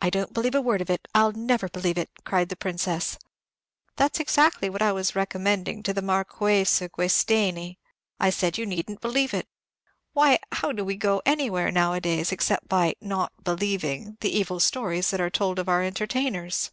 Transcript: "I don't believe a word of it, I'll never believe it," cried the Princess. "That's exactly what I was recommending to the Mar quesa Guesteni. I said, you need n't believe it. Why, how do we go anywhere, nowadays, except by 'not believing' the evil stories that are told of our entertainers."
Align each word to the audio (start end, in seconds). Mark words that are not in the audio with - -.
"I 0.00 0.08
don't 0.08 0.32
believe 0.32 0.54
a 0.54 0.60
word 0.62 0.80
of 0.80 0.88
it, 0.88 1.06
I'll 1.14 1.32
never 1.32 1.68
believe 1.68 1.98
it," 1.98 2.08
cried 2.24 2.48
the 2.48 2.56
Princess. 2.56 3.18
"That's 3.96 4.20
exactly 4.20 4.70
what 4.70 4.80
I 4.80 4.90
was 4.92 5.14
recommending 5.14 5.82
to 5.82 5.92
the 5.92 6.00
Mar 6.00 6.24
quesa 6.24 6.88
Guesteni. 6.88 7.76
I 8.18 8.30
said, 8.30 8.56
you 8.56 8.64
need 8.64 8.88
n't 8.90 9.02
believe 9.02 9.34
it. 9.34 9.46
Why, 10.14 10.38
how 10.50 10.72
do 10.72 10.82
we 10.82 10.96
go 10.96 11.20
anywhere, 11.26 11.70
nowadays, 11.70 12.32
except 12.32 12.68
by 12.68 12.94
'not 13.02 13.44
believing' 13.44 14.16
the 14.22 14.34
evil 14.34 14.60
stories 14.60 15.10
that 15.10 15.20
are 15.20 15.28
told 15.28 15.58
of 15.58 15.68
our 15.68 15.82
entertainers." 15.82 16.70